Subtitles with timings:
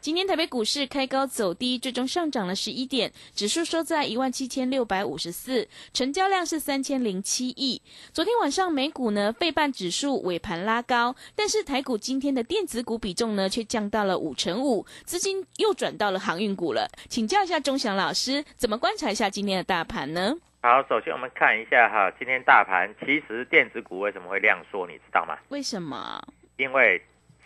[0.00, 7.82] 今天台北股市开高走低，最终上涨了十一点，指数收在一万七千六百五十四，成交量是三千零七亿。
[8.12, 16.88] 昨天晚上美股呢，费半指数尾盘拉高，但是台股今天的电子股比重呢，却降到了五成五，资金又转到了航运股了。
[17.08, 20.32] 请教一下钟祥老师，怎么观察一下今天的大盘呢？
[20.62, 25.36] 好，首先我们看一下哈，今天大盘其实电子股为什么会量缩，你知道吗？
[25.48, 26.22] 为什么？
[26.56, 27.00] 因为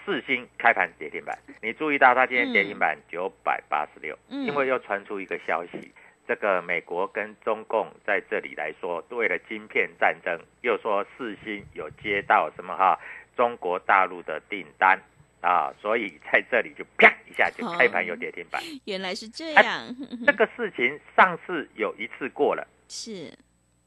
[0.04, 4.44] 四星开盘跌停板，你注意到它今天跌停板九百八十六，嗯。
[4.44, 5.92] 因为又传出一个消息，
[6.26, 12.98] 这个美国跟中共在这里来说，为了晶片战争，又说四星有接到什么哈
[13.36, 14.98] 中国大陆的订单。
[15.42, 18.62] 啊，所以在这里就啪一下就开盘有跌停板。
[18.84, 23.36] 原来是这哎样，这个事情上次有一次过了， 是，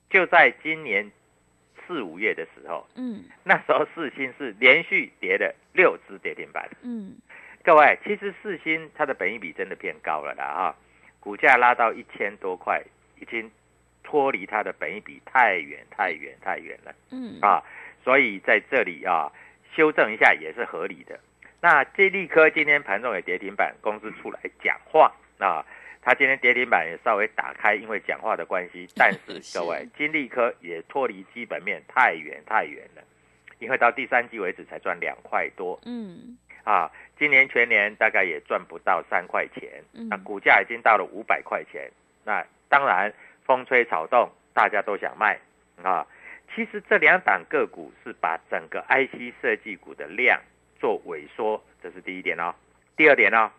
[0.10, 1.10] 就在今年
[1.88, 6.70] 四五月的时候，嗯 那时候四星是连续跌了六只跌停板。
[6.82, 7.16] 嗯，
[7.64, 10.76] 各位，其实四星它的本益比真的偏高了啦哈，
[11.20, 12.82] 股价拉到一千多块，
[13.20, 13.52] 已经
[14.04, 17.64] 脱离它的本益比太远太远太远了嗯啊，
[18.04, 19.32] 所以在这里啊
[19.76, 21.20] 修正一下也是合理的。
[21.62, 25.66] 那这利科今天盘中也跌停板，公司出来讲话啊，
[26.06, 33.02] 它今天跌停板也稍微打开，因为讲话的关系， 但是是各位金利科也脱离基本面太远太远了，
[33.58, 36.38] 因为到第三季为止才赚两块多，嗯。
[36.64, 40.08] 啊，今年全年大概也赚不到三块钱，嗯。
[40.08, 41.92] 那股价已经到了五百块钱，
[42.24, 43.12] 那当然
[43.44, 45.40] 风吹草动，大家都想卖。
[45.82, 46.06] 啊。
[46.54, 50.40] 其实这两档个股是把整个 IC 设计股的量
[50.80, 52.54] 做萎缩，这是第一点哦。
[52.96, 53.52] 第二点哦，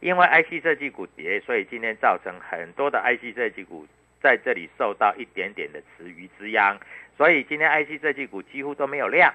[0.00, 3.86] 因为 IC 设计股跌，所以今天造成很多的 IC 设计股
[4.22, 6.78] 在这里受到一点点的池鱼之殃，
[7.16, 9.32] 所以今天 IC 设计股几乎都没有量。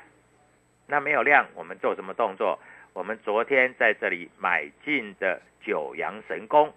[0.86, 2.60] 那没有量，我们做什么动作？
[2.92, 6.72] 我们昨天在这里买进的九阳神功，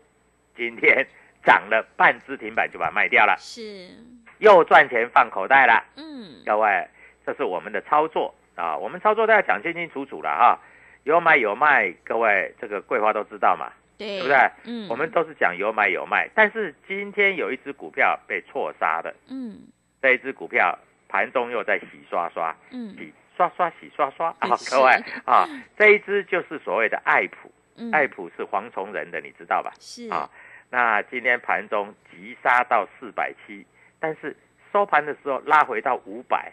[0.56, 1.06] 今天
[1.44, 3.90] 涨了半只停板就把它卖掉了，是，
[4.38, 5.84] 又赚钱放口袋了。
[5.96, 6.88] 嗯各位，
[7.26, 10.58] 这是我们的操作啊，我们操作都要讲清清楚楚了哈，
[11.06, 14.36] 有买有卖，各位这个桂花都知道嘛，对，对不对？
[14.64, 19.56] 嗯，我们都是讲有买有卖，但是今天有一只股票被错杀的，嗯
[20.02, 20.76] 这一只股票
[21.08, 24.90] 盘中又在洗刷刷，嗯洗刷刷洗刷刷啊，是各位
[25.24, 25.46] 啊，
[25.78, 29.72] 这一只就是所谓的爱普，嗯，爱普是黄崇仁的，你知道吧？
[29.78, 30.28] 是啊，
[30.70, 33.64] 那今天盘中急杀到四百七，
[34.00, 34.36] 但是
[34.72, 36.52] 收盘的时候拉回到五百。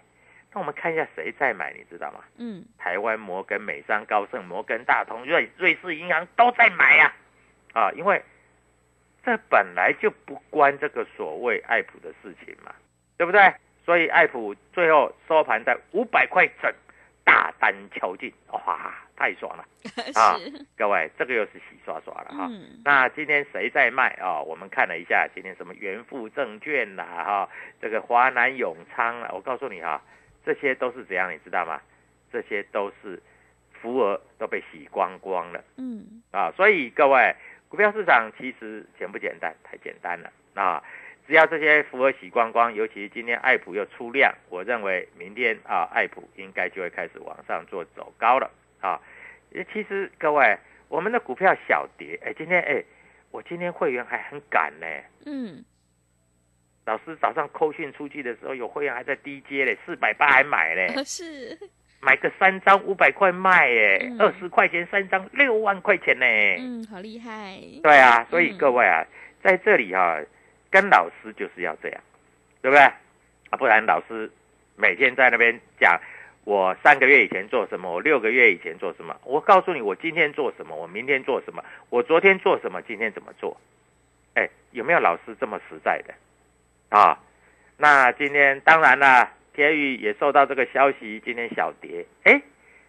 [0.54, 2.20] 那我们看一下谁在买，你知道吗？
[2.38, 7.14] 嗯台湾摩根、美商、高盛、摩根大通、瑞瑞士银行都在买呀、
[7.74, 8.22] 啊，因为
[9.26, 12.74] 这本来就不关这个所谓爱普的事情嘛，
[13.18, 13.54] 对不对？
[13.86, 16.74] 所以爱普最后收盘在五百块整，
[17.26, 19.66] 大单敲进，哇，太爽了。
[20.16, 20.40] 啊，
[20.78, 22.48] 各位，这个又是洗刷刷了哈。
[22.50, 27.50] 嗯，那今天谁在卖啊、我们看了一下，今天什么元富证券啦，哈、
[27.82, 30.02] 这个华南永昌啦，我告诉你哈、
[30.46, 31.82] 这些都是怎样，你知道吗？
[32.32, 33.22] 这些都是
[33.72, 36.52] 浮额都被洗光光了嗯，啊！
[36.56, 37.36] 所以各位，
[37.70, 39.56] 股票市场其实简不简单？
[39.64, 40.84] 太简单了啊！
[41.28, 48.52] 只要这些浮额洗光光，尤其今天爱普又出量，我认为明天啊，爱普应该就会开始往上做走高了
[48.82, 49.00] 啊！
[49.72, 50.58] 其实各位，
[50.90, 52.84] 我们的股票小跌，哎，今天哎，
[53.32, 54.88] 我今天会员还很赶呢。
[55.26, 55.64] 嗯，
[56.86, 61.58] 老师早上扣讯出去的时候，有会员还在低阶嘞，四百八 还买嘞，是，
[62.02, 66.26] 买个三张五百块卖耶嗯，二十块钱三张六万块钱呢。
[66.60, 69.06] 嗯，好厉害，对啊，所以嗯各位啊，
[69.42, 70.20] 在这里哈、
[70.70, 72.02] 跟老师就是要这样，
[72.62, 72.84] 对不对？
[72.84, 74.30] 啊，不然老师
[74.76, 75.98] 每天在那边讲
[76.44, 83.56] 我三个月以前做什么，我六个月以前做什么，我告诉你我今天做什么，我明天做什么，我昨天做什么，今天怎么做？
[84.34, 86.14] 哎，有没有老师这么实在的
[87.00, 87.20] 啊？
[87.78, 92.42] 那今天当然啦，天宇也受到这个消息，今天小跌，哎，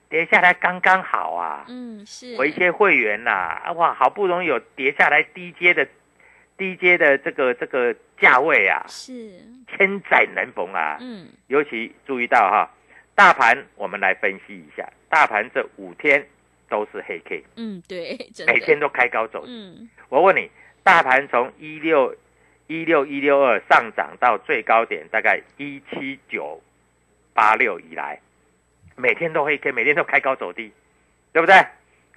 [0.08, 1.64] 跌下来刚刚好啊。
[1.68, 5.88] 嗯，是，我一些会员呐、啊，哇，好不容易有跌下来低阶的
[6.56, 10.98] 低阶的这个这个价位啊，是，千载难逢啊。
[11.00, 12.70] 嗯，尤其注意到哈，
[13.14, 16.24] 大盘我们来分析一下，大盘这五天
[16.68, 19.44] 都是黑 K，嗯，对，真的，每天都开高走。
[19.46, 20.48] 嗯，我问你，
[20.82, 22.14] 大盘从一六
[22.66, 26.62] 一六一六二上涨到最高点大概一七九
[27.32, 28.18] 八六以来，
[28.96, 30.72] 每天都黑 K，每天都开高走低，
[31.32, 31.54] 对不对？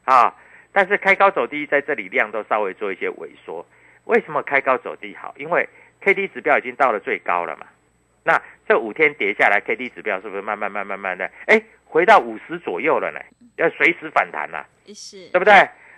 [0.05, 0.33] 啊，
[0.71, 3.65] 但是开高走低在这里量都稍微做一些萎缩。
[4.05, 5.33] 为什么开高走低好？
[5.38, 5.67] 因为
[5.99, 7.67] K D 指标已经到了最高了嘛。
[8.23, 13.19] 那这五天跌下来，K D 指标是不是慢慢慢慢慢的，哎，回到五十左右了呢？
[13.57, 15.53] 要随时反弹呐、是，对不对？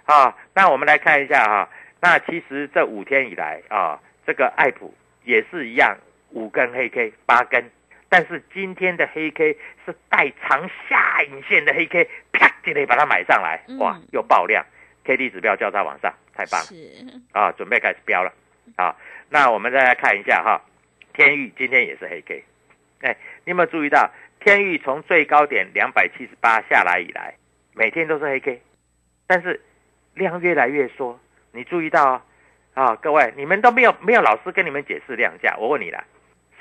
[0.06, 1.70] 啊，那我们来看一下哈、
[2.00, 4.00] 那其实这五天以来啊，
[4.30, 4.94] 这个爱普
[5.24, 5.98] 也是一样，
[6.30, 7.68] 五根黑 K，八根，
[8.10, 14.64] 但是今天的黑 K 是带长下影线的黑 K，啪就得把它买上来，哇嗯，又爆量
[15.04, 16.68] ，K D 指标交叉往上，太棒了。
[16.68, 16.76] 是，
[17.32, 18.32] 啊，准备开始飙了。
[18.76, 18.96] 啊。
[19.32, 20.62] 那我们再来看一下哈，
[21.12, 22.44] 天域今天也是黑 K，
[23.02, 27.34] 哎，你有没有注意到天域从最高点两百七十八下来以来，
[27.74, 28.62] 每天都是黑 K，
[29.26, 29.60] 但是
[30.14, 31.20] 量越来越缩，
[31.52, 32.22] 你注意到哦，
[32.74, 36.04] 啊，各位你们都没有没有老师跟你们解释量价，我问你了，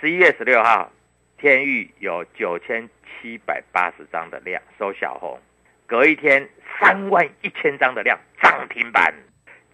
[0.00, 0.90] 十一月十六号
[1.38, 2.88] 天域有九千
[3.20, 5.38] 七百八十张的量收小红，
[5.87, 6.49] 隔一天
[6.81, 9.14] 三万一千张的量涨停板，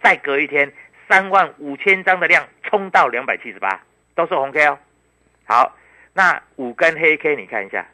[0.03, 0.71] 再隔一天
[1.07, 3.81] 三万五千张的量冲到两百七十八，
[4.13, 4.77] 都是红 K 哦。
[5.45, 5.75] 好，
[6.13, 7.85] 那五根黑 K 你看一下，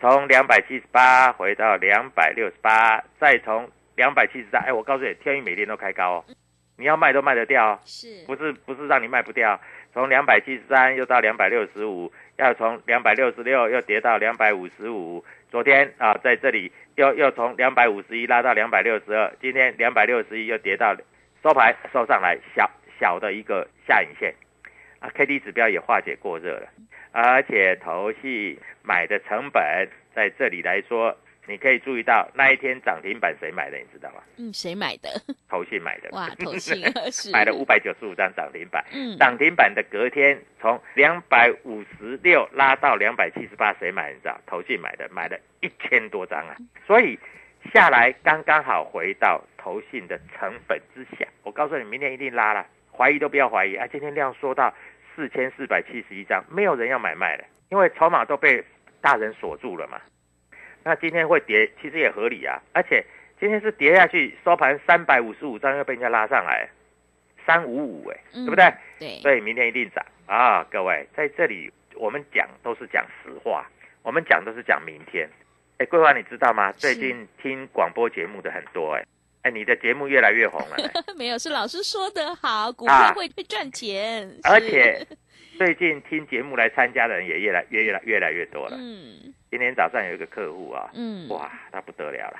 [0.00, 6.24] 从两百七十八回到两百六十八，再从两百七十三，哎，我告诉你，天宇每天都开高哦，
[6.80, 7.72] 你要卖都卖得掉。
[7.72, 7.78] 哦。
[7.84, 9.60] 是，不是不是让你卖不掉，
[9.92, 20.96] 从两百七十三又到两百六十五，要从两百六十六又跌到两百五十五，昨天啊在这里又又从两百五十一拉到两百六十二，今天两百六十一又跌到
[21.42, 22.68] 收盘收上来小
[22.98, 24.34] 小的一个下影线，
[24.98, 26.68] 啊 K D 指标也化解过热了，
[27.12, 34.22] 而且头系买的成本在这里来说，你可以注意到那一天涨停板谁买的，你知道吗？
[34.36, 35.08] 嗯，谁买的？
[35.48, 38.84] 投信买的，哇，投信 是买了五百九十五张涨停板。
[38.92, 44.12] 嗯，涨停板的隔天从两百五十六拉到两百七十八，谁买？
[44.12, 44.40] 你知道？
[44.46, 46.56] 投信买的，买了一千多张啊，
[46.86, 47.18] 所以
[47.72, 51.26] 下来刚刚好回到投信的成本之下。
[51.42, 52.64] 我告诉你，明天一定拉了，
[52.96, 53.86] 怀疑都不要怀疑啊！
[53.90, 54.72] 今天量缩到
[55.16, 58.64] 四千四百七十一张，没有人要买卖了，因为筹码都被
[59.00, 60.00] 大人锁住了嘛。
[60.84, 63.04] 那今天会跌，其实也合理啊，而且
[63.38, 66.68] 今天是跌下去，收盘三百五十五张又被人家拉上来，
[67.46, 68.72] 三五五哎，嗯对不对？
[68.98, 70.64] 对，所以明天一定涨啊！
[70.70, 73.66] 各位，在这里我们讲都是讲实话，
[74.02, 75.28] 我们讲都是讲明天。
[75.78, 76.70] 哎，桂花，你知道吗？
[76.72, 79.04] 最近听广播节目的很多哎，
[79.42, 80.90] 哎，你的节目越来越红了呢。
[81.16, 85.06] 没有，是老师说的好，股啊票会会赚钱，而且
[85.56, 88.76] 最近听节目来参加的人也越来越越来越来越多了。
[88.78, 92.38] 嗯今天早上有一个客户啊，嗯，哇，他不得了了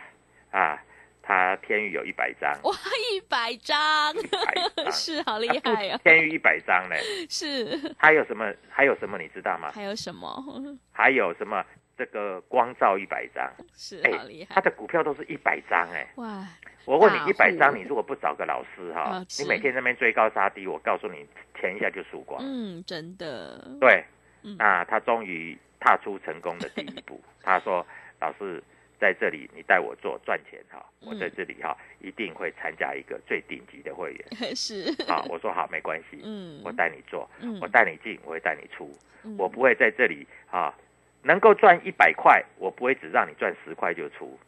[0.53, 0.81] 啊！
[1.23, 2.73] 他天宇有一百张，哇，
[3.13, 3.79] 一百张
[4.15, 6.01] ，100张 是好厉害啊！
[6.03, 6.97] 天宇一百张呢。
[7.29, 8.53] 是，还有什么？
[8.69, 9.19] 还有什么？
[9.19, 9.71] 你知道吗？
[9.73, 10.45] 还有什么？
[10.93, 11.65] 还有什么？
[11.97, 16.09] 这个光照一百张，是哎好厉害他的股票都是一百张哎。
[16.17, 16.47] 哇！
[16.87, 21.27] 我问你，一百张，你如果不找个老师哈、啊你每天在那边追高杀低，我告诉你，
[21.61, 22.41] 钱一下就输光。
[22.43, 24.03] 嗯，真的，对，
[24.43, 27.21] 嗯那他终于踏出成功的第一步。
[27.43, 27.85] 他说
[28.21, 28.63] ：“老师，
[29.01, 34.27] 在这里你带我做赚钱哈，我嗯在这里哈一定会参加一个最顶级的会员。
[34.55, 35.25] 是，啊。
[35.29, 37.59] 我说好，没关系，嗯，我带你做，嗯。
[37.61, 38.95] 我带你进，我会带你出，
[39.25, 39.35] 嗯。
[39.39, 40.75] 我不会在这里啊
[41.23, 44.39] 能够赚一百块，我不会只让你赚十块就出，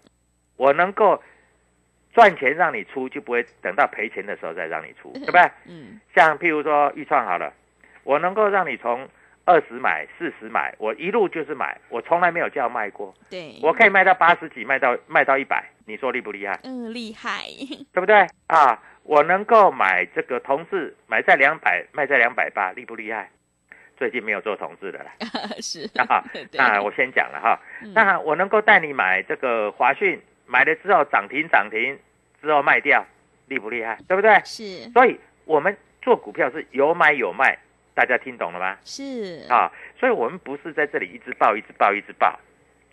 [0.57, 1.23] 我能够
[2.13, 5.51] 赚钱让你出，就不会等到赔钱的时候再让你出，对不对？
[5.67, 5.99] 嗯。
[6.15, 7.55] 像譬如说预创好了，
[8.05, 9.09] 我能够让你从
[9.45, 16.59] 二十买、四十买，我一路就是买，我从来没有叫卖过，对，我可以卖到八十几，卖到卖到一百，你说厉不厉害？
[16.65, 17.43] 嗯厉害，
[17.93, 18.81] 对不对啊？
[19.05, 23.29] 我能够买这个同志，买在两百，卖在两百八，厉不厉害？
[23.97, 25.11] 最近没有做同志的了
[25.61, 26.25] 是，啊。
[26.33, 31.99] 对 那我先讲了哈，嗯那我能够带你买这个华讯，买了之后涨停涨停
[32.41, 33.05] 之后卖掉，
[33.49, 33.99] 厉不厉害？
[34.07, 34.41] 对不对？
[34.45, 37.59] 是所以我们做股票是有买有卖，
[37.95, 38.77] 大家听懂了吗？
[38.85, 42.39] 是，啊，所以我们不是在这里一直报一直报一直报，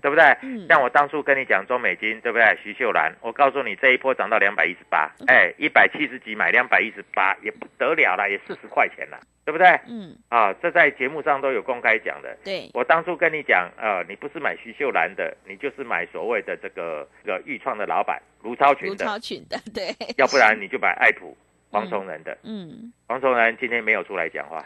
[0.01, 0.23] 对不对？
[0.41, 2.57] 嗯像我当初跟你讲中美金，对不对？
[2.61, 9.67] 徐秀兰，我告诉你这一波涨到两百一十八，嗯哎，一百七十几买两百一十八，也不得了了，也四十块钱了，对不对？
[9.87, 12.37] 嗯啊，这在节目上都有公开讲的。
[12.43, 21.35] 对，我当初跟你讲，呃，你不是买徐秀兰的，你就是买所谓的这个这个豫创的老板卢超群的卢的，超群的，对，要不然你就买爱普
[21.71, 22.37] 黄崇仁的。
[22.43, 24.63] 嗯黄崇仁今天没有出来讲话，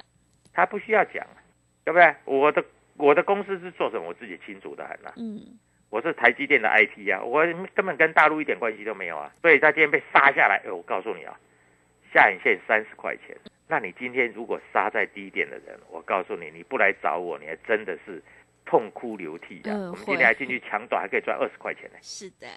[0.53, 1.25] 他不需要讲，
[1.83, 2.15] 对不对？
[2.25, 2.63] 我的
[2.97, 5.13] 我的公司是做什么，我自己清楚的很啊。
[5.17, 5.39] 嗯
[5.89, 7.45] 我是台积电的 IP 啊，我
[7.75, 9.31] 根本跟大陆一点关系都没有啊。
[9.43, 11.39] 所以他今天被杀下来，哎，我告诉你啊，
[12.11, 13.37] 下影线三十块钱。
[13.67, 18.19] 那你今天如果杀在低点的人，我告诉你，你不来找我，你还真的是
[18.65, 19.69] 痛哭流涕啊。
[19.69, 22.47] 嗯我们今天还进去抢短，还可以赚二十块钱呢，是的，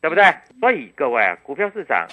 [0.00, 0.22] 对不对？
[0.60, 2.06] 所以各位啊，股票市场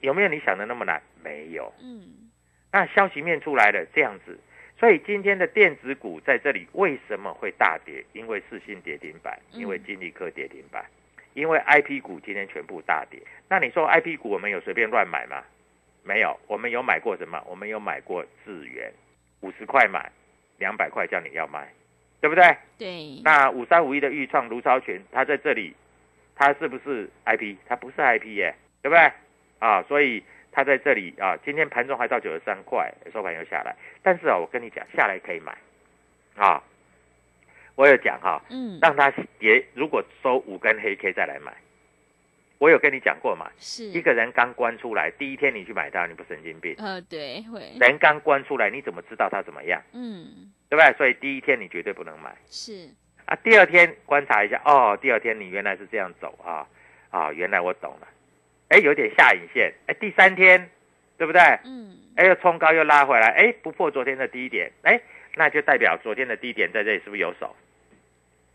[0.00, 1.02] 有没有你想的那么难？
[1.24, 1.72] 没有。
[1.82, 2.30] 嗯
[2.72, 4.38] 那消息面出来了，这样子，
[4.80, 8.02] 所以今天的电子股在这里为什么会大跌？
[8.14, 10.82] 因为四星跌停板，嗯因为金利科跌停板，
[11.34, 13.20] 因为 I P 股今天全部大跌。
[13.46, 15.44] 那你说 I P 股我们有随便乱买吗？
[16.02, 17.44] 没有，我们有买过什么？
[17.46, 18.90] 我们有买过智源，
[19.42, 20.10] 五十块买，
[20.56, 21.68] 两百块叫你要卖，
[22.22, 22.56] 对不对？
[22.78, 25.76] 对，那五三五一的豫创卢超群，它在这里，
[26.34, 27.58] 它是不是 I P？
[27.66, 29.12] 它不是 I P 耶，对不对？
[29.58, 33.74] 啊，所以它在这里啊，今天盘中还到九十三块，收盘又下来。
[34.02, 35.56] 但是啊，我跟你讲，下来可以买
[36.36, 36.62] 啊。
[37.76, 41.52] 我有讲哈、嗯让它跌，如果收五根黑 K 再来买。
[42.58, 46.74] 我有跟你讲过嘛，是一个人刚关出来，第一天你去买它，你不神经病？
[46.76, 49.82] 呃对会，人刚关出来，你怎么知道他怎么样？
[49.94, 50.92] 嗯对不对？
[50.98, 52.36] 所以第一天你绝对不能买。
[52.44, 52.90] 是，
[53.24, 56.68] 啊，第二天观察一下，哦，第二天你原来是这样走啊，
[57.08, 58.06] 啊，原来我懂了，
[58.70, 60.70] 哎，有点下影线，哎，第三天，
[61.18, 61.40] 对不对？
[61.64, 65.00] 嗯哎，又冲高又拉回来，哎，不破昨天的低点，哎，
[65.34, 67.54] 那就代表昨天的低点在这里是不是有手？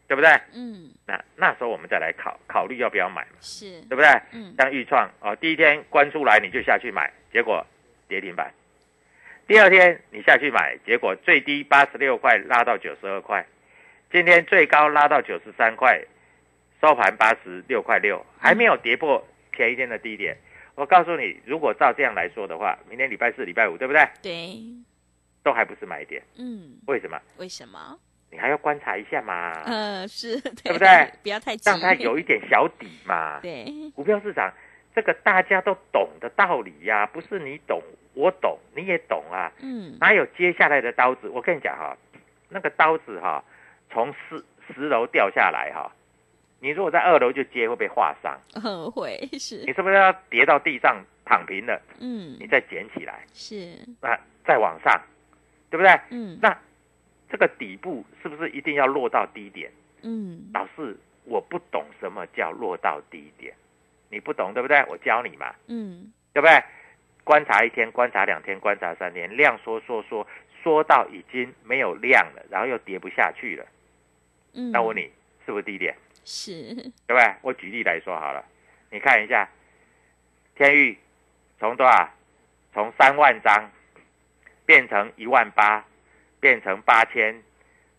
[0.07, 0.29] 对不对？
[0.53, 4.07] 嗯那那时候我们再来考考虑要不要买嘛，是，对不对？
[4.34, 7.65] 嗯像豫创哦，第一天关出来你就下去买，结果
[8.07, 8.53] 跌停板。
[9.48, 13.45] 第二天你下去买，结果最低八十六块拉到九十二块，
[14.12, 16.00] 今天最高拉到九十三块，
[16.81, 20.38] 收盘八十六块六，还没有跌破前一天的低点。
[20.76, 24.06] 我告诉你，如果照这样来说的话，明天礼拜四、礼拜五，对不对？
[24.22, 24.60] 对，
[25.42, 27.18] 都还不是买点，嗯为什么？
[27.38, 27.98] 为什么？
[28.32, 31.10] 你还要观察一下嘛，呃是，对对不对？
[31.24, 33.40] 不要太急，让它有一点小底嘛。
[33.40, 34.52] 对，股票市场
[34.94, 37.82] 这个大家都懂的道理呀、不是你懂
[38.14, 41.30] 我懂你也懂啊，嗯哪有接下来的刀子？
[41.30, 41.96] 我跟你讲哈、
[42.50, 43.42] 那个刀子哈、
[43.90, 44.44] 从十
[44.74, 45.90] 十楼掉下来哈、
[46.60, 55.00] 你如果在二楼就接会被划伤，很 会是你，是不是要跌到地上躺平了，嗯你再捡起来，是，那再往上，
[55.70, 55.92] 对不对？
[56.10, 56.58] 嗯那
[57.30, 59.72] 这个底部是不是一定要落到低点？
[60.04, 60.96] 嗯老师，
[61.26, 63.54] 我不懂什么叫落到低点，
[64.10, 64.84] 你不懂对不对？
[64.88, 65.54] 我教你嘛。
[65.68, 66.62] 嗯对不对？
[67.24, 70.28] 观察一天，观察两天，观察三天，量缩缩缩，
[70.62, 73.66] 缩到已经没有量了，然后又跌不下去了。
[74.54, 75.10] 嗯，那我问你，
[75.46, 75.96] 是不是低点？
[76.25, 77.36] 是，对不对？
[77.41, 78.44] 我举例来说好了，
[78.89, 79.48] 你看一下，
[80.55, 80.98] 天域
[81.60, 82.10] 从多少？
[82.74, 83.72] 从三万张
[84.65, 85.86] 变成一万八，
[86.41, 87.41] 变成八千，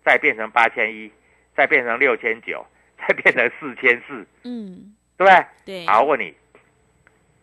[0.04, 1.10] 再变成八千一，
[1.56, 2.66] 再变成六千九，
[2.98, 5.46] 再变成四千四，嗯对不对？
[5.64, 6.34] 对，好，我问你，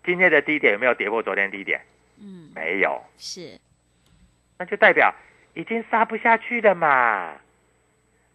[0.06, 1.82] 今天的低点有没有跌破昨天低点？
[2.20, 3.04] 嗯没有。
[3.18, 3.60] 是，
[4.60, 5.12] 那就代表
[5.56, 7.36] 已经杀不下去了嘛。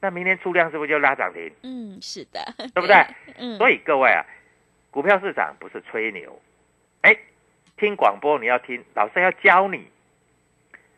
[0.00, 1.50] 那明天出量是不是就拉涨停？
[1.62, 2.40] 嗯是的，
[2.75, 2.97] 对不对？
[3.37, 4.25] 嗯，所以各位啊，
[4.90, 6.40] 股票市场不是吹牛，
[7.02, 7.17] 哎，
[7.76, 9.87] 听广播你要听，老师要教你。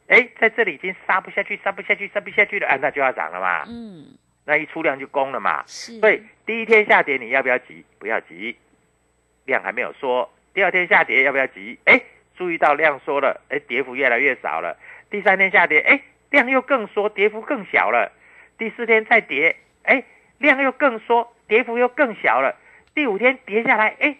[0.08, 3.64] 哎，在这里已经杀不下去，杀不下去，杀不下去了，啊，那就要涨了嘛。
[3.68, 5.62] 嗯那那一出量就攻了嘛。
[5.68, 7.84] 是，所以第一天下跌你要不要急？
[8.00, 8.56] 不要急，
[9.44, 10.28] 量还没有缩。
[10.52, 11.78] 第二天下跌要不要急？
[11.84, 12.02] 哎，
[12.36, 14.76] 注意到量缩了，哎，跌幅越来越少了。
[15.08, 18.10] 第三天下跌，哎，量又更缩，跌幅更小了。
[18.60, 20.04] 第四天再跌，哎，
[20.36, 22.54] 量又更缩，跌幅又更小了。
[22.94, 24.14] 第五天跌下来，哎，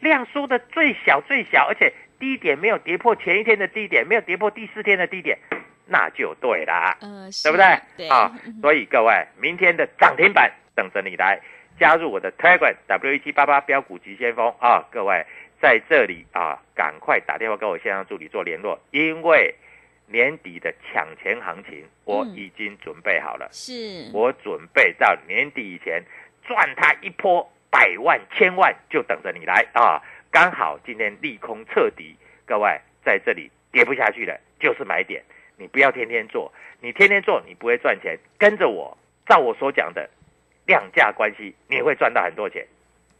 [0.00, 5.38] 量缩的最小最小，而且低点没有跌破前一天的低点，没有跌破第四天的低点，
[5.86, 6.98] 那就对啦。
[7.02, 7.64] 呃，对不对？
[7.96, 11.38] 对，啊，所以各位，明天的涨停板等着你来
[11.78, 14.84] 加入我的 Telegram W 一七八八标股急先锋啊！
[14.90, 15.24] 各位
[15.62, 19.54] 在这里啊，赶快打电话跟我线上助理做联络，因为
[20.06, 26.02] 年底的抢钱行情我嗯已经准备好了，是，我准备到年底以前
[26.46, 30.00] 赚它一波百万千万，就等着你来啊！
[30.30, 35.22] 刚好今天利空彻底，各位在这里跌不下去了，就是买点。
[35.56, 38.18] 你不要天天做，你天天做你不会赚钱。
[38.38, 38.96] 跟着我，
[39.26, 40.10] 照我所讲的
[40.66, 42.66] 量价关系，你会赚到很多钱。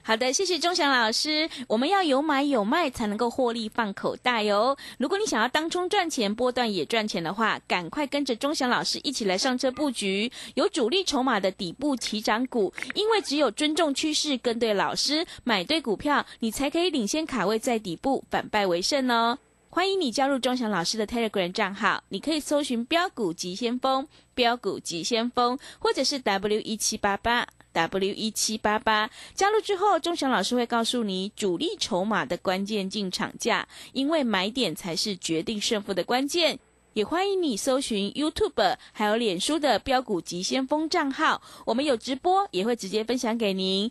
[0.07, 1.49] 好的，谢谢钟祥老师。
[1.67, 4.77] 我们要有买有卖，才能够获利放口袋哟。
[4.99, 12.71] 如果你想要当中赚钱、波段也赚钱的话，赶快跟着钟祥老师一起来上车布局有主力筹码的底部起涨股。
[12.93, 19.39] 因为只有尊重趋势、跟对老师、买对股票，你才可以领先卡位在底部，反败为胜哦。
[19.71, 29.11] 欢迎你加入钟祥老师的 Telegram 账号，你可以搜寻“标股急先锋”、“标股急先锋”，或者是 W 一七八八 W 一七八八。
[29.35, 36.59] 加入之后，钟祥老师会告诉你主力筹码的关键进场价，因为买点才是决定胜负的关键。
[36.95, 43.91] 也欢迎你搜寻 YouTube 还有脸书的标股急先锋账号，我们有直播，也会直接分享给您。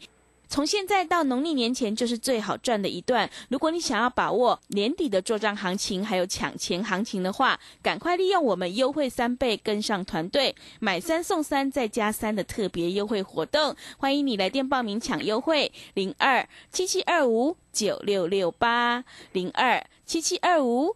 [0.54, 3.28] 从现在到农历年前就是最好赚的一段。
[3.50, 13.76] 如果你想要把握年底的做账行情，还有抢钱行情的话，赶快利用我们优惠三倍跟上团队，买三送三再加三的特别优惠活动。
[13.98, 20.96] 欢迎你来电报名抢优惠，零二七七二五九六六八零二七七二五。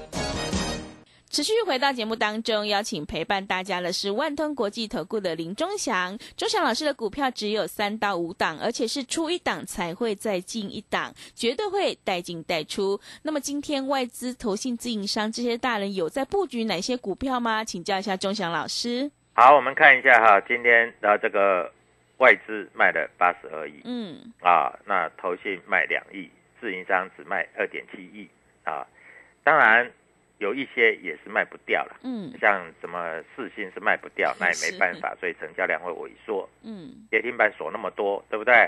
[1.31, 6.17] 持续回到节目当中，邀请陪伴大家的是万通国际投顾的林忠祥。
[6.35, 12.99] 忠祥老师的股票只有三到五档，而且是出一档才会再进一档，绝对会带进带出。
[13.21, 17.63] 那么今天外资、投信、自营商这些大人有在布局哪些股票吗？
[17.63, 19.09] 请教一下忠祥老师。
[19.31, 21.71] 好，我们看一下哈，今天的这个
[22.17, 28.27] 外资卖了八十二亿，嗯，啊，那投信卖两亿，自营商只卖二点七亿
[28.65, 28.85] 啊，
[29.45, 29.89] 当然。
[30.41, 38.67] 有一些也是卖不掉了，嗯，像什么四星是卖不掉，那也没办法，所以成交量会萎缩，嗯，跌停板锁那么多，对不对？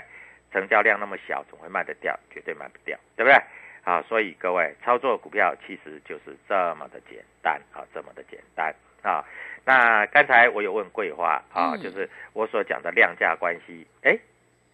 [0.52, 3.36] 成交量那么小，总会卖得掉，绝对卖不掉，对不对？
[3.82, 9.24] 好，所以各位操作股票其实就是这么的简单啊，这么的简单啊。
[9.64, 14.16] 那刚才我有问桂花啊，嗯就是我所讲的量价关系，哎，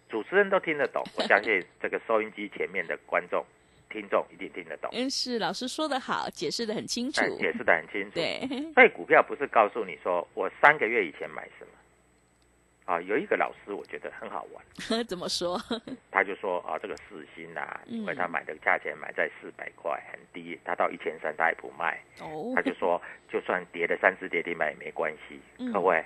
[0.07, 3.43] 主持人都听得懂，我相信这个收音机前面的观众。
[3.91, 8.15] 听众一定听得懂，嗯，是老师说的好，解释的很清楚，解释的很清楚。
[8.15, 8.39] 对，
[8.73, 14.63] 所以股票不是告诉你说我三个月以前买什么，啊，有一个老师我觉得很好玩，
[15.05, 15.59] 怎么说？
[16.11, 25.39] 他就说啊，这个四星啊，因为他买的价钱买在四百块，很低，他到一千三他也不卖，哦，他就说就算跌了三次跌停板也没关系。
[25.59, 25.71] 嗯。
[25.71, 26.03] 各位，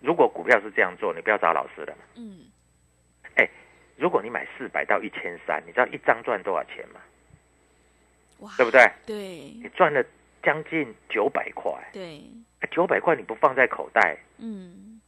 [0.00, 1.96] 如果股票是这样做，你不要找老师了。
[2.16, 2.46] 嗯，
[3.98, 7.00] 如果你买四百到一千三，你知道一张赚多少钱吗？
[8.40, 8.88] 哇，对不对？
[9.04, 9.16] 对。
[9.62, 10.02] 你赚了
[10.42, 12.22] 将近九百块，对，
[12.70, 15.00] 九百块你不放在口袋，嗯，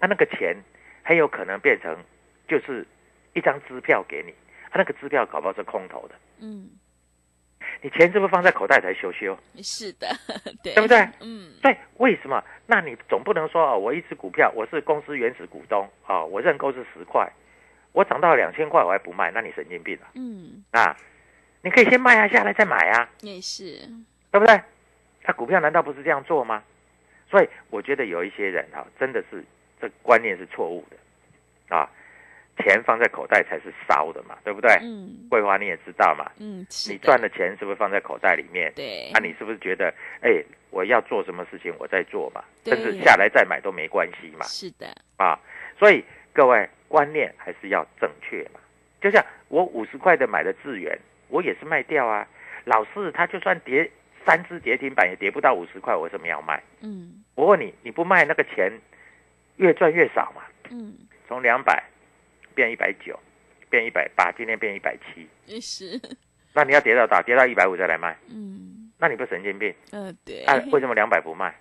[0.00, 0.56] 那那个钱
[1.02, 1.98] 很有可能变成
[2.46, 2.86] 就是
[3.34, 4.32] 一张支票给你，
[4.70, 6.70] 他、那个支票搞不好是空头的，嗯，
[7.82, 9.36] 你钱是不是放在口袋才羞羞？
[9.60, 10.06] 是的，
[10.62, 10.98] 对，对不对？
[11.20, 12.42] 嗯，对，为什么？
[12.66, 17.28] 那你总不能说哦，我一只股票我是公司原始股东啊、哦，我认购是十块，
[17.92, 20.10] 我涨到两千块我还不卖，那你神经病啊！
[20.14, 20.96] 嗯，啊，
[21.62, 23.80] 你可以先卖啊，下来再买啊，也是，
[24.30, 24.60] 对不对？
[25.24, 26.62] 那、股票难道不是这样做吗？
[27.30, 29.44] 所以我觉得有一些人哈、真的是
[29.80, 31.88] 这观念是错误的啊。
[32.58, 34.70] 钱放在口袋才是烧的嘛，对不对？
[34.82, 38.70] 嗯桂花你也知道嘛，嗯，你的赚的钱是不是放在口袋里面？
[38.76, 44.44] 对，那、你是不是觉得，哎，我要做什么事情我再做嘛，对甚至下来再买都没关系嘛？
[44.44, 45.38] 是的，啊，
[45.78, 48.60] 所以各位观念还是要正确嘛。
[49.00, 52.26] 就像我五十块的买的智源，我也是卖掉啊。
[52.64, 53.90] 老师他就算跌
[54.26, 56.62] 三只跌停板也跌不到五十块，我为什么要卖？
[56.82, 58.70] 嗯我问你，你不卖那个钱
[59.56, 60.42] 越赚越少嘛？
[60.70, 60.94] 嗯，
[61.26, 61.82] 从两百
[62.54, 63.18] 变一百九，
[63.70, 65.98] 变一百八，今天变一百七，也是，
[66.52, 69.74] 那你要跌到打跌到一百五再来卖，嗯那你不神经病？
[69.92, 71.54] 呃对，啊，为什么两百不卖？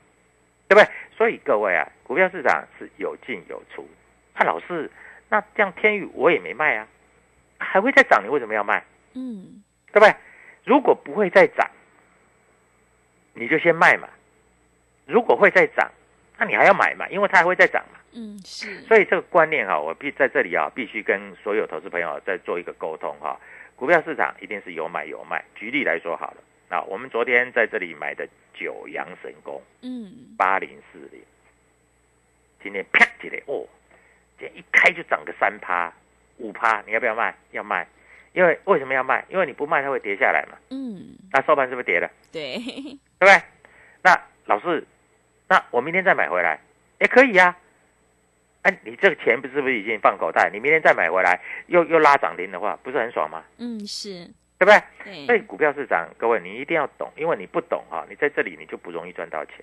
[0.68, 0.94] 对不对？
[1.16, 3.88] 所以各位啊，股票市场是有进有出。
[4.40, 4.90] 啊，老师，
[5.28, 6.88] 那这样天宇我也没卖啊，
[7.58, 8.84] 还会再涨，你为什么要卖？
[9.14, 10.16] 嗯对不对？
[10.64, 11.70] 如果不会再涨，
[13.34, 14.08] 你就先卖嘛。
[15.06, 15.92] 如果会再涨，
[16.38, 18.00] 那你还要买嘛，因为它还会再涨嘛。
[18.14, 23.38] 嗯是，所以这个观念哈、我必在这里啊，必须跟所有投资朋友再做一个沟通哈、
[23.76, 25.44] 股票市场一定是有买有卖。
[25.54, 26.38] 举例来说好了，
[26.70, 31.20] 那，我们昨天在这里买的九阳神功嗯八零四零，
[32.64, 33.68] 今天啪起来哦，
[34.48, 35.92] 一开就涨个三趴
[36.38, 37.36] 五趴，你要不要卖？
[37.52, 37.88] 要卖，
[38.34, 39.26] 因为为什么要卖？
[39.30, 40.58] 因为你不卖它会跌下来嘛。
[40.70, 42.10] 嗯那收盘是不是跌了？
[42.32, 43.42] 对，对不对？
[44.02, 44.84] 那老师，
[45.48, 46.60] 那我明天再买回来，
[47.00, 47.56] 也可以呀、
[48.64, 50.50] 哎、你这个钱不是不是已经放口袋？
[50.52, 53.44] 你明天再买回来，又又拉涨停的话，不是很爽吗？
[53.58, 54.26] 嗯是，
[54.58, 54.82] 对不对？
[55.04, 59.56] 对，所以股票市场，各位你一定要懂，因为你不懂哈、你在这里你就不容易赚到钱。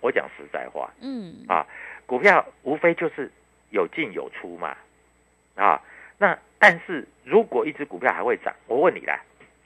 [0.00, 1.66] 我讲实在话，嗯啊，
[2.06, 3.30] 股票无非就是
[3.70, 4.76] 有进有出嘛，
[5.54, 5.80] 啊，
[6.18, 9.20] 那但是如果一只股票还会涨，我问你啦，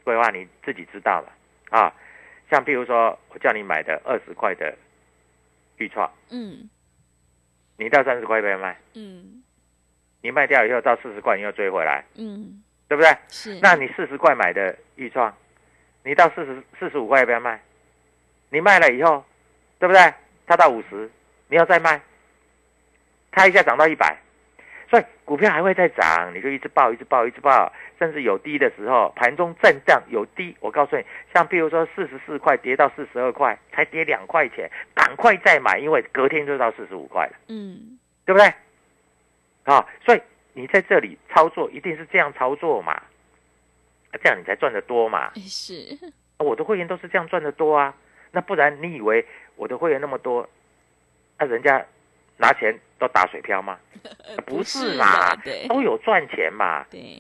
[0.05, 1.33] 桂花你自己知道了
[1.71, 1.93] 啊，
[2.51, 4.77] 像譬如说我叫你买的二十块的
[5.79, 6.71] 预创，嗯
[7.77, 8.77] 你到三十块要不要卖？
[8.95, 9.43] 嗯
[10.23, 13.11] 你卖掉以后到四十块你又追回来，嗯对不对？
[13.29, 15.35] 是，那你四十块买的预创，
[16.03, 17.61] 你到四十四十五块要不要卖？
[18.51, 19.25] 你卖了以后，
[19.79, 20.15] 对不对？
[20.47, 21.11] 它到五十，
[21.49, 22.01] 你要再卖，
[23.35, 24.17] 它一下涨到一百，
[24.89, 37.33] 所以股票还会再涨，你就一直报，一直报，一直报，甚至有低的时候，盘中震荡有低，我告诉你，像譬如说四十四块跌到四十二块，才跌两块钱，赶快再买，因为隔天就到四十五块了。
[37.49, 38.55] 嗯对不对？
[39.65, 43.03] 啊，所以你在这里操作一定是这样操作嘛，啊
[44.23, 45.33] 这样你才赚得多嘛。
[45.35, 45.75] 哎是，
[46.37, 47.95] 啊我的会员都是这样赚得多啊，
[48.31, 50.49] 那不然你以为我的会员那么多，
[51.39, 51.85] 那、人家
[52.37, 53.79] 拿钱都打水漂吗？
[54.27, 55.35] 呃不是的嘛，
[55.69, 57.19] 都有赚钱嘛，对，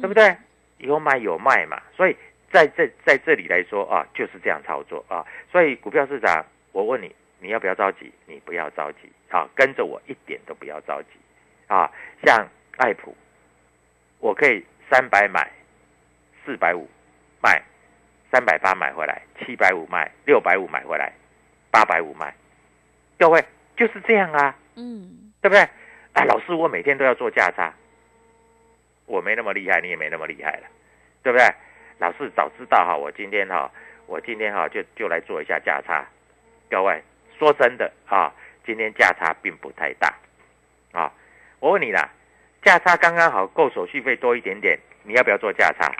[0.00, 0.34] 对不对？
[0.78, 2.16] 有买有卖嘛，所以
[2.50, 5.24] 在这在这里来说啊，就是这样操作啊。
[5.50, 8.12] 所以股票市场，我问你，你要不要着急？
[8.26, 11.08] 你不要着急啊，跟着我一点都不要着急
[11.66, 11.90] 啊。
[12.24, 12.46] 像
[12.78, 13.14] 爱普，
[14.18, 15.50] 我可以三百买，
[16.44, 16.88] 四百五
[17.42, 17.62] 卖，
[18.30, 21.12] 三百八买回来，七百五卖，六百五买回来，
[21.70, 22.34] 八百五卖。
[23.18, 23.42] 各位
[23.76, 25.60] 就是这样啊，嗯对不对？
[26.14, 27.74] 哎，老师，我每天都要做价差，
[29.06, 30.66] 我没那么厉害，你也没那么厉害了，
[31.22, 31.46] 对不对？
[31.98, 33.70] 老师早知道哈，我今天哈，
[34.06, 36.04] 我今天哈就就来做一下价差。
[36.70, 37.02] 各位
[37.38, 38.32] 说真的啊，
[38.64, 40.12] 今天价差并不太大
[40.92, 41.12] 啊。
[41.60, 42.10] 我问你啦，
[42.62, 45.92] 价差刚刚好够手续费多一点点，你要不要做价差？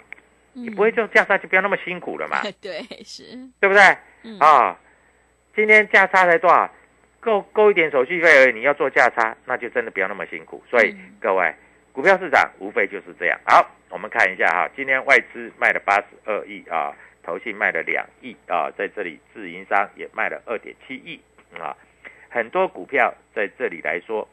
[0.53, 3.23] 你你不会做价差就不要那么辛苦了嘛， 对是，
[3.59, 3.81] 对不对？
[4.23, 4.79] 嗯啊，
[5.55, 6.69] 今天价差才多少？
[7.25, 10.63] 够够一点手续费而已，你要做价差，那就真的不要那么辛苦。
[10.69, 11.51] 所以、嗯各位，
[11.91, 13.39] 股票市场无非就是这样。
[13.47, 21.19] 好，我们看一下哈，今天外资卖了八十二亿啊，投信卖了两亿啊，在这里自营商也卖了二点七亿
[21.59, 21.75] 啊，
[22.29, 24.27] 很多股票在这里来说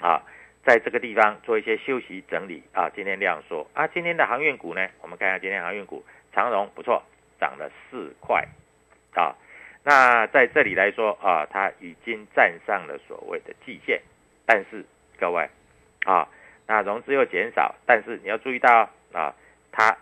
[0.00, 0.22] 啊，
[0.64, 2.88] 在这个地方做一些休息整理啊。
[2.96, 7.02] 今天量缩啊，今天的航运股呢，我们看一下今天航运股，长荣不错，
[7.38, 8.42] 涨了四块
[9.14, 9.36] 啊。
[9.82, 14.00] 那在这里来说啊，它已经站上了所谓的季线，
[14.44, 14.84] 但是
[15.18, 15.48] 各位
[16.04, 16.28] 啊，
[16.66, 19.34] 那融资又减少，但是你要注意到啊，
[19.72, 19.96] 它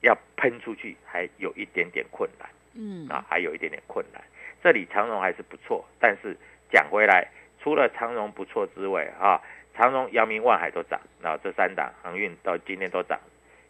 [0.00, 4.22] 要喷出去还有一点点困难嗯啊，还有一点点困难。
[4.62, 6.36] 这里长荣还是不错，但是
[6.70, 7.28] 讲回来，
[7.60, 9.40] 除了长荣不错之外啊，
[9.76, 13.20] 长荣、阳明、万海都涨，那、这三档航运到今天都涨，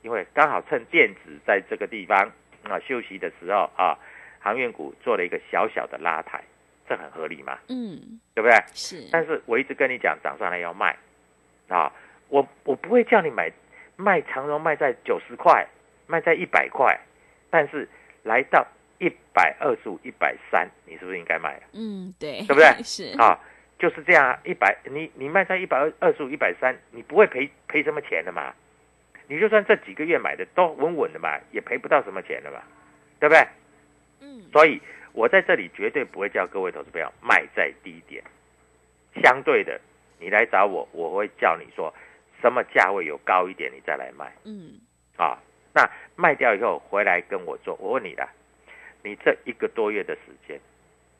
[0.02, 2.30] 因为刚好趁电子在这个地方
[2.62, 3.98] 啊休息的时候啊，
[4.40, 6.42] 航运股做了一个小小的拉抬，
[6.88, 8.56] 这很合理嘛，嗯对不对？
[8.72, 10.96] 是，但是我一直跟你讲，涨上来要卖
[11.68, 11.92] 啊，
[12.28, 13.50] 我我不会叫你买
[13.96, 15.66] 卖长荣卖在九十块，
[16.06, 16.98] 卖在一百块，
[17.50, 17.88] 但是
[18.22, 18.66] 来到
[18.98, 21.62] 一百二十五、一百三，你是不是应该卖了？
[21.72, 23.38] 嗯对，对不对 是，啊，
[23.78, 28.54] 就是这样啊，一百你你卖在一百二二十五、一百三，你不会赔赔什么钱的嘛？
[29.26, 32.62] 你就算这几个月买的都稳稳的嘛，也赔不到什么钱的嘛，
[33.20, 33.46] 对不对？
[34.48, 34.80] 嗯，所以
[35.12, 38.22] 我在这里绝对不会叫各位投资朋友卖在低点。
[39.22, 39.80] 相对的，
[40.18, 41.92] 你来找我，我会叫你说
[42.40, 44.80] 什么价位有高一点，你再来卖嗯，
[45.16, 45.38] 啊。
[45.74, 48.28] 那卖掉以后回来跟我做，我问你啦，
[49.04, 50.58] 你这一个多月的时间，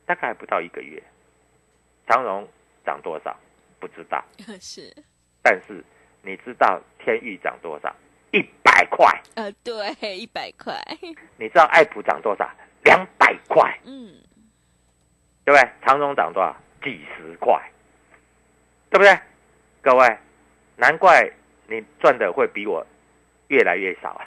[0.06, 1.00] 大概还不到一个月，
[2.08, 2.48] 长荣
[2.84, 3.36] 涨多少
[3.78, 4.24] 不知道，
[4.58, 4.92] 是，
[5.42, 5.84] 但是
[6.22, 7.94] 你知道天域涨多少？
[8.32, 9.06] 一百块。
[9.36, 10.74] 呃，对，一百块，
[11.36, 12.50] 你知道爱普涨多少？
[12.88, 14.14] 两百块，嗯，
[15.44, 15.70] 对不对？
[15.84, 16.56] 长荣涨多少？
[16.82, 17.60] 几十块，
[18.88, 19.18] 对不对？
[19.82, 20.16] 各位，
[20.76, 21.30] 难怪
[21.66, 22.86] 你赚的会比我
[23.48, 24.18] 越来越少，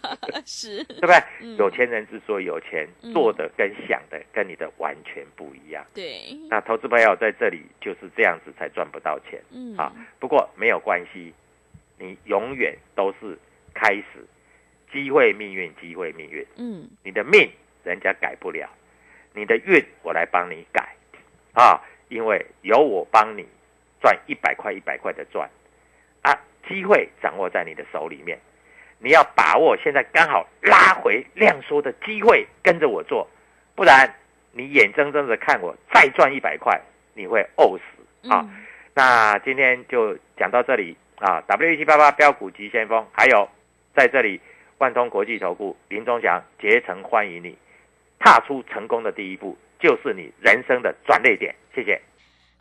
[0.44, 1.16] 是，对不对？
[1.40, 5.82] 嗯有钱人之所以有钱，嗯做的跟想的跟你的完全不一样。
[5.94, 9.90] 对，那投资朋友在这里就是这样子才赚不到钱嗯，啊。
[10.18, 11.32] 不过没有关系，
[11.96, 13.38] 你永远都是
[13.72, 14.26] 开始，
[14.92, 16.44] 机会命运，机会命运。
[16.56, 17.48] 嗯，你的命
[17.90, 18.68] 人家改不了，
[19.34, 20.94] 你的运我来帮你改
[21.54, 23.44] 啊，因为有我帮你
[24.00, 25.50] 赚一百块一百块的赚
[26.22, 26.30] 啊，
[26.68, 28.38] 机会掌握在你的手里面，
[29.00, 33.28] 你要把握现在刚好拉回量缩的机会，跟着我做，
[33.74, 34.08] 不然
[34.52, 36.80] 你眼睁睁的看我再赚一百块，
[37.14, 38.46] 你会呕死啊。
[38.48, 38.64] 嗯。
[38.94, 43.48] 那今天就讲到这里啊，W 一七八八标股急先锋，还有
[43.96, 44.40] 在这里
[44.78, 47.58] 万通国际投顾林忠祥竭诚欢迎你，
[48.20, 51.52] 踏出成功的第一步，就是你人生的转捩点。
[51.74, 52.00] 谢谢。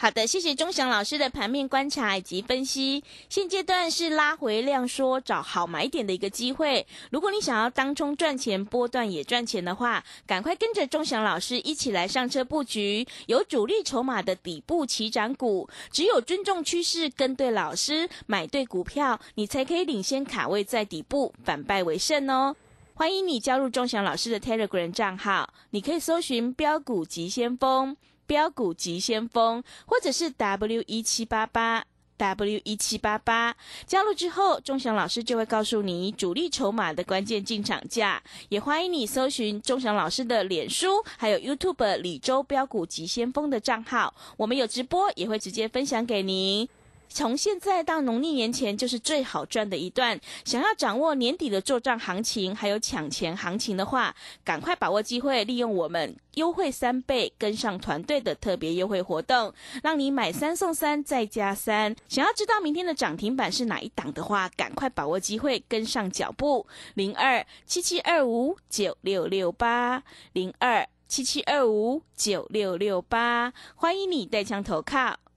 [0.02, 3.04] 好的，谢谢钟祥老师的盘面观察以及分析。
[3.28, 6.88] 现阶段是拉回量缩、找好买点的一个机会。
[7.12, 15.70] 如果你想要当中赚钱、波段也赚钱的话，赶快跟着钟祥老师一起来上车布局有主力筹码的底部起涨股。
[15.92, 22.56] 只有尊重趋势、跟对老师、买对股票，你才可以领先卡位在底部，反败为胜哦。
[23.00, 27.96] 欢迎你加入钟祥老师的 Telegram 账号，你可以搜寻“标股急先锋”。
[28.28, 31.86] 标股急先锋，或者是 W 一七八八
[32.18, 38.22] W 一七八八，加入之后，钟祥老师就会告诉你主力筹码的关键进场价。
[38.50, 46.68] 也欢迎你搜寻钟祥老师的脸书，还有 YouTube 李州标股急先锋的账号，我们有直播，也会直接分享给您。
[47.10, 50.20] 从现在到农历年前就是最好赚的一段。
[50.46, 61.96] 想要掌握年底的做账行情，还有抢钱行情的话，赶快把握机会，利用我们优惠三倍，跟上团队的特别优惠活动，让你买三送三再加三。
[62.08, 66.66] 想要知道明天的涨停板是哪一档的话，赶快把握机会，跟上脚步。
[66.94, 75.18] 零二七七二五九六六八零二七七二五九六六八，欢迎你带枪投靠。